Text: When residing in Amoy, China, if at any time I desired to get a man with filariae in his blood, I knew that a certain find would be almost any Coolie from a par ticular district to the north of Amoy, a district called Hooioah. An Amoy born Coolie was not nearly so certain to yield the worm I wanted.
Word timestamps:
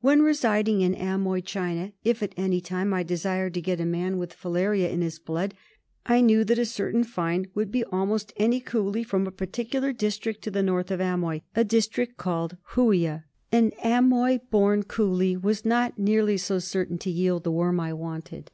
When 0.00 0.22
residing 0.22 0.80
in 0.80 0.94
Amoy, 0.94 1.42
China, 1.42 1.92
if 2.02 2.22
at 2.22 2.32
any 2.38 2.58
time 2.58 2.94
I 2.94 3.02
desired 3.02 3.52
to 3.52 3.60
get 3.60 3.82
a 3.82 3.84
man 3.84 4.16
with 4.16 4.34
filariae 4.34 4.90
in 4.90 5.02
his 5.02 5.18
blood, 5.18 5.52
I 6.06 6.22
knew 6.22 6.42
that 6.44 6.58
a 6.58 6.64
certain 6.64 7.04
find 7.04 7.48
would 7.54 7.70
be 7.70 7.84
almost 7.84 8.32
any 8.38 8.62
Coolie 8.62 9.04
from 9.04 9.26
a 9.26 9.30
par 9.30 9.46
ticular 9.46 9.94
district 9.94 10.40
to 10.44 10.50
the 10.50 10.62
north 10.62 10.90
of 10.90 11.02
Amoy, 11.02 11.42
a 11.54 11.64
district 11.64 12.16
called 12.16 12.56
Hooioah. 12.76 13.24
An 13.52 13.72
Amoy 13.84 14.40
born 14.50 14.84
Coolie 14.84 15.36
was 15.36 15.66
not 15.66 15.98
nearly 15.98 16.38
so 16.38 16.58
certain 16.58 16.96
to 17.00 17.10
yield 17.10 17.44
the 17.44 17.52
worm 17.52 17.78
I 17.78 17.92
wanted. 17.92 18.46